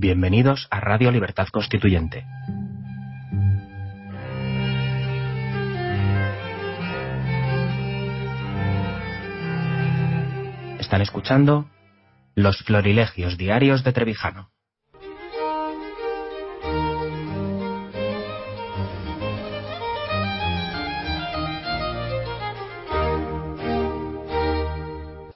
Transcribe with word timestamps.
Bienvenidos 0.00 0.68
a 0.70 0.78
Radio 0.78 1.10
Libertad 1.10 1.48
Constituyente. 1.50 2.24
Están 10.78 11.00
escuchando 11.00 11.68
Los 12.36 12.58
Florilegios 12.58 13.36
Diarios 13.36 13.82
de 13.82 13.92
Trevijano. 13.92 14.52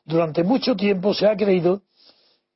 Durante 0.05 0.45
mucho 0.45 0.77
tiempo 0.77 1.15
se 1.15 1.27
ha 1.27 1.37
creído 1.37 1.83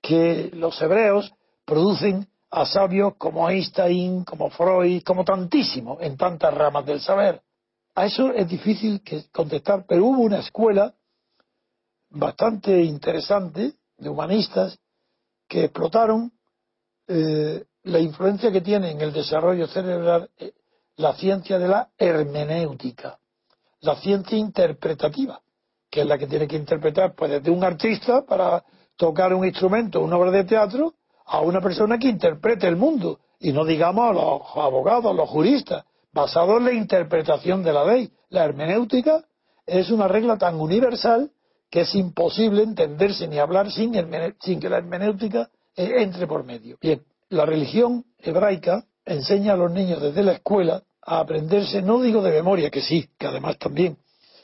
que 0.00 0.52
los 0.54 0.80
hebreos 0.80 1.34
producen 1.66 2.26
a 2.50 2.64
sabios 2.64 3.16
como 3.18 3.50
Einstein, 3.50 4.24
como 4.24 4.48
Freud, 4.48 5.02
como 5.02 5.24
tantísimo 5.24 5.98
en 6.00 6.16
tantas 6.16 6.54
ramas 6.54 6.86
del 6.86 7.00
saber. 7.00 7.42
A 7.94 8.06
eso 8.06 8.32
es 8.32 8.48
difícil 8.48 9.02
contestar, 9.32 9.84
pero 9.86 10.06
hubo 10.06 10.22
una 10.22 10.38
escuela 10.38 10.94
bastante 12.10 12.82
interesante 12.82 13.74
de 13.98 14.08
humanistas 14.08 14.78
que 15.48 15.64
explotaron 15.64 16.32
eh, 17.08 17.64
la 17.84 17.98
influencia 17.98 18.50
que 18.52 18.60
tiene 18.60 18.90
en 18.90 19.00
el 19.00 19.12
desarrollo 19.12 19.66
cerebral 19.66 20.30
eh, 20.38 20.52
la 20.96 21.14
ciencia 21.14 21.58
de 21.58 21.68
la 21.68 21.90
hermenéutica, 21.98 23.18
la 23.80 23.96
ciencia 23.96 24.38
interpretativa, 24.38 25.40
que 25.90 26.00
es 26.00 26.06
la 26.06 26.18
que 26.18 26.26
tiene 26.26 26.48
que 26.48 26.56
interpretar 26.56 27.14
pues 27.14 27.30
desde 27.30 27.50
un 27.50 27.62
artista 27.62 28.24
para 28.24 28.64
tocar 28.96 29.34
un 29.34 29.44
instrumento, 29.44 30.00
una 30.00 30.16
obra 30.16 30.30
de 30.30 30.44
teatro, 30.44 30.94
a 31.26 31.40
una 31.40 31.60
persona 31.60 31.98
que 31.98 32.08
interprete 32.08 32.66
el 32.68 32.76
mundo, 32.76 33.18
y 33.40 33.52
no 33.52 33.64
digamos 33.64 34.10
a 34.10 34.12
los 34.12 34.42
abogados, 34.56 35.06
a 35.06 35.14
los 35.14 35.28
juristas, 35.28 35.84
basados 36.12 36.58
en 36.58 36.64
la 36.64 36.72
interpretación 36.72 37.62
de 37.62 37.72
la 37.72 37.84
ley. 37.84 38.10
La 38.30 38.44
hermenéutica 38.44 39.24
es 39.66 39.90
una 39.90 40.08
regla 40.08 40.38
tan 40.38 40.58
universal 40.60 41.30
que 41.70 41.80
es 41.82 41.94
imposible 41.94 42.62
entenderse 42.62 43.26
ni 43.28 43.38
hablar 43.38 43.70
sin, 43.70 43.92
sin 44.40 44.60
que 44.60 44.68
la 44.68 44.78
hermenéutica 44.78 45.50
eh, 45.74 45.94
entre 45.98 46.26
por 46.26 46.44
medio. 46.44 46.78
Bien, 46.80 47.02
la 47.28 47.44
religión 47.44 48.04
hebraica 48.18 48.84
enseña 49.04 49.52
a 49.52 49.56
los 49.56 49.70
niños 49.70 50.00
desde 50.00 50.22
la 50.22 50.32
escuela 50.32 50.82
a 51.02 51.20
aprenderse, 51.20 51.82
no 51.82 52.00
digo 52.00 52.22
de 52.22 52.30
memoria, 52.30 52.70
que 52.70 52.80
sí, 52.80 53.08
que 53.18 53.26
además 53.26 53.58
también, 53.58 53.98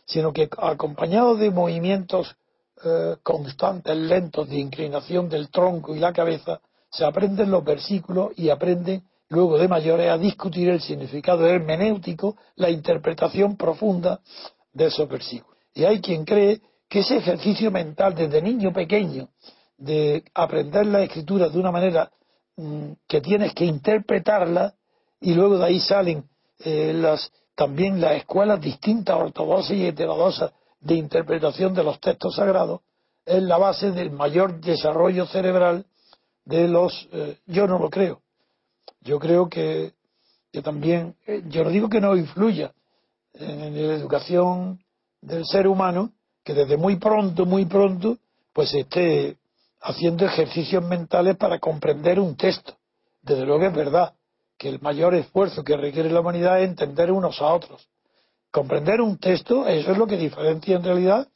sino 0.05 0.33
que 0.33 0.49
acompañado 0.59 1.37
de 1.37 1.51
movimientos 1.51 2.37
eh, 2.85 3.17
constantes, 3.23 3.97
lentos 3.97 4.49
de 4.49 4.59
inclinación 4.59 5.29
del 5.29 5.51
tronco 5.51 5.95
y 5.95 6.01
la 6.01 6.13
cabeza, 6.13 6.61
se 6.93 7.05
aprenden 7.05 7.51
los 7.51 7.65
versículos 7.65 8.33
y 8.37 8.51
aprenden 8.51 9.03
luego 9.29 9.59
de 9.59 9.67
mayores 9.67 10.11
a 10.11 10.19
discutir 10.19 10.69
el 10.69 10.81
significado 10.81 11.47
hermenéutico, 11.47 12.37
la 12.57 12.69
interpretación 12.69 13.57
profunda 13.57 14.21
de 14.73 14.87
esos 14.87 15.09
versículos. 15.09 15.59
Y 15.75 15.85
hay 15.85 16.01
quien 16.01 16.25
cree 16.25 16.61
que 16.89 17.01
ese 17.01 17.17
ejercicio 17.17 17.71
mental 17.71 18.15
desde 18.15 18.43
niño 18.43 18.73
pequeño 18.75 19.31
de 19.79 20.23
aprender 20.35 20.87
la 20.87 21.03
escritura 21.03 21.49
de 21.49 21.59
una 21.59 21.73
manera 21.73 22.13
mm, 22.57 22.93
que 23.09 23.23
tienes 23.23 23.55
que 23.55 23.65
interpretarla 23.65 24.75
y 25.19 25.33
luego 25.33 25.57
de 25.57 25.65
ahí 25.65 25.81
salen 25.81 26.25
eh, 26.59 26.93
las, 26.93 27.33
también 27.55 28.03
las 28.03 28.17
escuelas 28.17 28.61
distintas, 28.61 29.17
ortodoxas 29.17 29.77
y 29.77 29.87
heterodoxas, 29.87 30.53
de 30.81 30.95
interpretación 30.97 31.73
de 31.75 31.85
los 31.85 32.01
textos 32.01 32.35
sagrados, 32.35 32.81
es 33.25 33.43
la 33.43 33.57
base 33.57 33.93
del 33.93 34.11
mayor 34.11 34.61
desarrollo 34.61 35.27
cerebral 35.27 35.87
de 36.45 36.69
los... 36.69 37.09
Eh, 37.13 37.39
yo 37.47 37.67
no 37.67 37.79
lo 37.79 37.91
creo. 37.91 38.23
Yo 39.01 39.19
creo 39.19 39.49
que, 39.49 39.93
también, 40.63 41.17
eh, 41.27 41.43
yo 41.49 41.65
no 41.65 41.71
digo 41.71 41.89
que 41.89 42.01
no 42.01 42.17
influya 42.17 42.73
en, 43.35 43.75
la 43.75 43.95
educación 43.95 44.81
del 45.21 45.45
ser 45.47 45.67
humano, 45.67 46.13
que 46.45 46.55
desde 46.55 46.77
muy 46.77 46.97
pronto, 46.97 47.47
muy 47.47 47.65
pronto, 47.65 48.19
pues 48.53 48.75
esté 48.75 49.37
haciendo 49.81 50.27
ejercicios 50.27 50.85
mentales 50.85 51.37
para 51.37 51.59
comprender 51.59 52.21
un 52.21 52.37
texto. 52.37 52.77
Desde 53.23 53.45
luego 53.45 53.65
es 53.65 53.75
verdad 53.75 54.15
que 54.59 54.69
el 54.69 54.81
mayor 54.81 55.15
esfuerzo 55.15 55.65
que 55.65 55.77
requiere 55.77 56.11
la 56.11 56.21
humanidad 56.21 56.61
es 56.61 56.69
entender 56.69 57.11
unos 57.11 57.41
a 57.41 57.53
otros. 57.53 57.89
Comprender 58.51 59.01
un 59.01 59.19
texto, 59.19 59.67
eso 59.67 59.93
es 59.93 59.99
lo 59.99 60.07
que 60.07 60.17
diferencia 60.17 60.77
en 60.77 60.85
realidad 60.85 61.29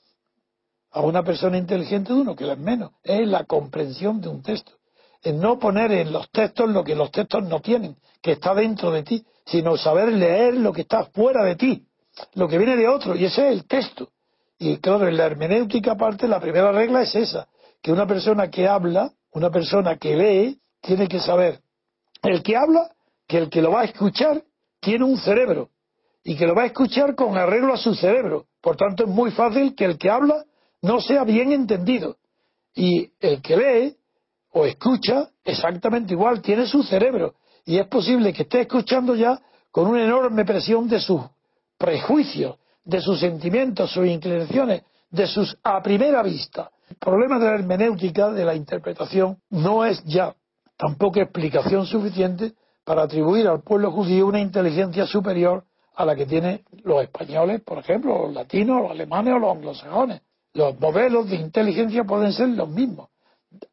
a 0.90 1.00
una 1.00 1.22
persona 1.24 1.58
inteligente 1.58 2.12
de 2.12 2.20
uno 2.20 2.36
que 2.36 2.50
es 2.50 2.58
menos, 2.58 2.92
es 3.02 3.26
la 3.26 3.44
comprensión 3.44 4.20
de 4.20 4.28
un 4.28 4.42
texto 4.42 4.72
en 5.22 5.40
no 5.40 5.58
poner 5.58 5.92
en 5.92 6.12
los 6.12 6.30
textos 6.30 6.68
lo 6.70 6.84
que 6.84 6.94
los 6.94 7.10
textos 7.10 7.44
no 7.44 7.60
tienen, 7.60 7.96
que 8.22 8.32
está 8.32 8.54
dentro 8.54 8.90
de 8.90 9.02
ti, 9.02 9.24
sino 9.44 9.76
saber 9.76 10.12
leer 10.12 10.54
lo 10.54 10.72
que 10.72 10.82
está 10.82 11.04
fuera 11.04 11.44
de 11.44 11.56
ti, 11.56 11.86
lo 12.34 12.48
que 12.48 12.58
viene 12.58 12.76
de 12.76 12.88
otro, 12.88 13.14
y 13.14 13.24
ese 13.24 13.48
es 13.48 13.52
el 13.52 13.66
texto. 13.66 14.10
Y 14.58 14.78
claro, 14.78 15.06
en 15.06 15.16
la 15.16 15.26
hermenéutica 15.26 15.96
parte 15.96 16.26
la 16.26 16.40
primera 16.40 16.72
regla 16.72 17.02
es 17.02 17.14
esa, 17.14 17.48
que 17.82 17.92
una 17.92 18.06
persona 18.06 18.50
que 18.50 18.66
habla, 18.66 19.12
una 19.32 19.50
persona 19.50 19.96
que 19.96 20.16
lee, 20.16 20.58
tiene 20.80 21.08
que 21.08 21.20
saber, 21.20 21.60
el 22.22 22.42
que 22.42 22.56
habla, 22.56 22.90
que 23.26 23.38
el 23.38 23.50
que 23.50 23.62
lo 23.62 23.72
va 23.72 23.82
a 23.82 23.84
escuchar 23.84 24.42
tiene 24.80 25.04
un 25.04 25.18
cerebro, 25.18 25.70
y 26.26 26.36
que 26.36 26.46
lo 26.46 26.54
va 26.54 26.62
a 26.62 26.66
escuchar 26.66 27.14
con 27.14 27.36
arreglo 27.36 27.72
a 27.72 27.76
su 27.76 27.94
cerebro. 27.94 28.46
Por 28.60 28.76
tanto, 28.76 29.04
es 29.04 29.08
muy 29.08 29.30
fácil 29.30 29.76
que 29.76 29.84
el 29.84 29.96
que 29.96 30.10
habla 30.10 30.44
no 30.82 31.00
sea 31.00 31.22
bien 31.22 31.52
entendido. 31.52 32.16
Y 32.74 33.12
el 33.20 33.40
que 33.40 33.56
lee 33.56 33.95
o 34.58 34.64
escucha 34.64 35.28
exactamente 35.44 36.14
igual, 36.14 36.40
tiene 36.40 36.66
su 36.66 36.82
cerebro 36.82 37.34
y 37.66 37.76
es 37.76 37.86
posible 37.88 38.32
que 38.32 38.44
esté 38.44 38.62
escuchando 38.62 39.14
ya 39.14 39.38
con 39.70 39.86
una 39.86 40.02
enorme 40.02 40.46
presión 40.46 40.88
de 40.88 40.98
sus 40.98 41.20
prejuicios, 41.76 42.56
de 42.82 43.02
sus 43.02 43.20
sentimientos, 43.20 43.90
sus 43.90 44.06
inclinaciones, 44.06 44.82
de 45.10 45.26
sus 45.26 45.58
a 45.62 45.82
primera 45.82 46.22
vista. 46.22 46.70
El 46.88 46.96
problema 46.96 47.38
de 47.38 47.44
la 47.44 47.54
hermenéutica, 47.56 48.30
de 48.30 48.46
la 48.46 48.54
interpretación, 48.54 49.36
no 49.50 49.84
es 49.84 50.02
ya 50.04 50.34
tampoco 50.78 51.20
explicación 51.20 51.84
suficiente 51.84 52.54
para 52.82 53.02
atribuir 53.02 53.48
al 53.48 53.62
pueblo 53.62 53.90
judío 53.90 54.26
una 54.26 54.40
inteligencia 54.40 55.06
superior 55.06 55.64
a 55.96 56.06
la 56.06 56.16
que 56.16 56.24
tienen 56.24 56.62
los 56.82 57.02
españoles, 57.02 57.60
por 57.60 57.76
ejemplo, 57.76 58.22
los 58.22 58.32
latinos, 58.32 58.80
los 58.80 58.90
alemanes 58.90 59.34
o 59.34 59.38
los 59.38 59.54
anglosajones. 59.54 60.22
Los 60.54 60.80
modelos 60.80 61.28
de 61.28 61.36
inteligencia 61.36 62.04
pueden 62.04 62.32
ser 62.32 62.48
los 62.48 62.70
mismos. 62.70 63.10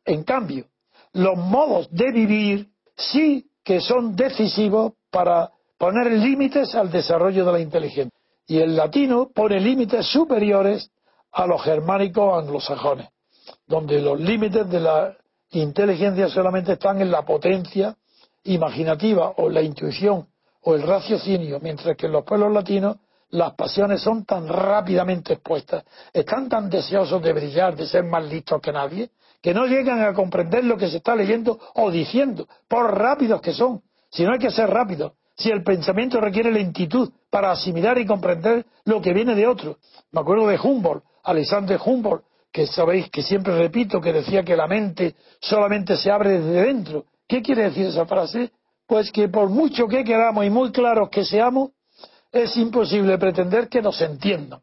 En 0.04 0.24
cambio, 0.24 0.66
los 1.14 1.38
modos 1.38 1.90
de 1.92 2.12
vivir 2.12 2.68
sí 2.96 3.46
que 3.64 3.80
son 3.80 4.16
decisivos 4.16 4.94
para 5.10 5.52
poner 5.78 6.12
límites 6.12 6.76
al 6.76 6.92
desarrollo 6.92 7.46
de 7.46 7.52
la 7.52 7.60
inteligencia. 7.60 8.18
Y 8.48 8.60
el 8.60 8.76
latino 8.76 9.30
pone 9.34 9.60
límites 9.60 10.06
superiores 10.08 10.92
a 11.32 11.48
los 11.48 11.62
germánicos 11.64 12.44
anglosajones, 12.44 13.08
donde 13.66 14.02
los 14.02 14.20
límites 14.20 14.70
de 14.70 14.80
la 14.80 15.16
inteligencia 15.52 16.28
solamente 16.30 16.74
están 16.74 17.02
en 17.02 17.12
la 17.12 17.24
potencia 17.24 17.96
imaginativa 18.44 19.34
o 19.38 19.50
la 19.50 19.62
intuición 19.62 20.28
o 20.62 20.76
el 20.76 20.82
raciocinio, 20.82 21.60
mientras 21.62 21.96
que 21.96 22.08
en 22.08 22.12
los 22.12 22.26
pueblos 22.26 22.52
latinos 22.52 22.98
las 23.34 23.56
pasiones 23.56 24.02
son 24.02 24.26
tan 24.26 24.48
rápidamente 24.48 25.34
expuestas, 25.34 25.84
están 26.14 26.48
tan 26.48 26.70
deseosos 26.70 27.22
de 27.22 27.34
brillar, 27.34 27.76
de 27.76 27.88
ser 27.88 28.04
más 28.04 28.24
listos 28.26 28.62
que 28.62 28.72
nadie, 28.72 29.10
que 29.42 29.56
no 29.56 29.66
llegan 29.66 30.02
a 30.04 30.14
comprender 30.14 30.64
lo 30.64 30.78
que 30.78 30.88
se 30.88 30.98
está 30.98 31.16
leyendo 31.16 31.60
o 31.74 31.90
diciendo, 31.90 32.48
por 32.68 32.96
rápidos 32.96 33.42
que 33.42 33.52
son. 33.52 33.82
Si 34.12 34.24
no 34.24 34.34
hay 34.34 34.40
que 34.40 34.52
ser 34.52 34.70
rápido, 34.70 35.16
si 35.36 35.50
el 35.50 35.64
pensamiento 35.64 36.22
requiere 36.22 36.52
lentitud 36.52 37.12
para 37.32 37.52
asimilar 37.52 37.98
y 37.98 38.06
comprender 38.06 38.68
lo 38.86 39.02
que 39.02 39.14
viene 39.14 39.34
de 39.34 39.48
otro. 39.48 39.78
Me 40.12 40.22
acuerdo 40.22 40.48
de 40.48 40.60
Humboldt, 40.60 41.04
Alexander 41.24 41.80
Humboldt, 41.84 42.24
que 42.52 42.68
sabéis 42.68 43.10
que 43.10 43.24
siempre 43.24 43.58
repito 43.58 44.00
que 44.00 44.14
decía 44.14 44.44
que 44.44 44.56
la 44.56 44.68
mente 44.68 45.16
solamente 45.40 45.98
se 45.98 46.12
abre 46.12 46.38
desde 46.38 46.66
dentro. 46.66 47.06
¿Qué 47.28 47.42
quiere 47.42 47.64
decir 47.64 47.88
esa 47.88 48.06
frase? 48.06 48.52
Pues 48.86 49.12
que 49.12 49.28
por 49.28 49.50
mucho 49.50 49.88
que 49.88 50.04
queramos 50.04 50.46
y 50.46 50.52
muy 50.52 50.72
claros 50.72 51.10
que 51.10 51.26
seamos, 51.26 51.72
es 52.34 52.58
imposible 52.58 53.18
pretender 53.20 53.70
que 53.70 53.82
nos 53.82 54.02
entiendan. 54.02 54.60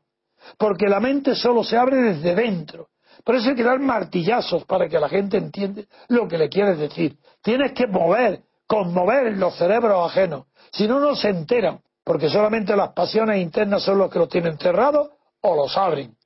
Porque 0.58 0.88
la 0.88 1.00
mente 1.00 1.34
solo 1.36 1.62
se 1.62 1.76
abre 1.76 1.96
desde 1.96 2.34
dentro. 2.34 2.88
Por 3.24 3.36
eso 3.36 3.50
hay 3.50 3.54
que 3.54 3.62
dar 3.62 3.78
martillazos 3.78 4.64
para 4.64 4.88
que 4.88 4.98
la 4.98 5.08
gente 5.08 5.36
entienda 5.36 5.82
lo 6.08 6.26
que 6.26 6.36
le 6.36 6.48
quieres 6.48 6.78
decir. 6.78 7.16
Tienes 7.42 7.72
que 7.72 7.86
mover, 7.86 8.42
conmover 8.66 9.36
los 9.36 9.56
cerebros 9.56 10.10
ajenos. 10.10 10.46
Si 10.72 10.88
no, 10.88 10.98
no 10.98 11.14
se 11.14 11.28
enteran, 11.28 11.80
porque 12.02 12.28
solamente 12.28 12.74
las 12.74 12.92
pasiones 12.92 13.40
internas 13.40 13.82
son 13.82 13.98
los 13.98 14.10
que 14.10 14.18
los 14.18 14.28
tienen 14.28 14.58
cerrados 14.58 15.10
o 15.40 15.54
los 15.54 15.76
abren. 15.76 16.16